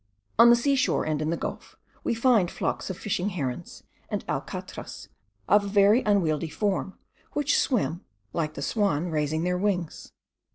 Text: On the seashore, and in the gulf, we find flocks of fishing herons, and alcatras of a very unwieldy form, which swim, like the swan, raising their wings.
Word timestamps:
On 0.39 0.49
the 0.49 0.55
seashore, 0.55 1.05
and 1.05 1.21
in 1.21 1.29
the 1.29 1.37
gulf, 1.37 1.75
we 2.03 2.15
find 2.15 2.49
flocks 2.49 2.89
of 2.89 2.97
fishing 2.97 3.29
herons, 3.29 3.83
and 4.09 4.25
alcatras 4.27 5.09
of 5.47 5.63
a 5.63 5.67
very 5.67 6.01
unwieldy 6.01 6.49
form, 6.49 6.97
which 7.33 7.55
swim, 7.59 8.03
like 8.33 8.55
the 8.55 8.63
swan, 8.63 9.11
raising 9.11 9.43
their 9.43 9.59
wings. 9.59 10.11